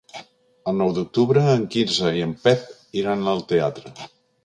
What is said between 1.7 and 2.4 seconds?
Quirze i en